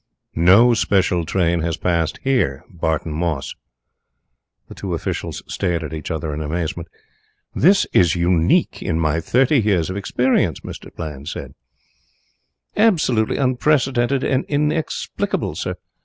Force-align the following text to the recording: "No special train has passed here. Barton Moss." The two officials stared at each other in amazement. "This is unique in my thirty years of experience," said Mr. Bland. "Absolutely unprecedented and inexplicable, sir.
"No 0.33 0.73
special 0.73 1.27
train 1.27 1.59
has 1.59 1.77
passed 1.77 2.17
here. 2.23 2.65
Barton 2.71 3.11
Moss." 3.13 3.53
The 4.67 4.73
two 4.73 4.95
officials 4.95 5.43
stared 5.45 5.83
at 5.83 5.93
each 5.93 6.09
other 6.09 6.33
in 6.33 6.41
amazement. 6.41 6.87
"This 7.53 7.85
is 7.93 8.15
unique 8.15 8.81
in 8.81 8.99
my 8.99 9.19
thirty 9.19 9.59
years 9.61 9.91
of 9.91 9.97
experience," 9.97 10.59
said 10.63 10.67
Mr. 10.71 10.95
Bland. 10.95 11.53
"Absolutely 12.75 13.37
unprecedented 13.37 14.23
and 14.23 14.43
inexplicable, 14.45 15.53
sir. 15.53 15.75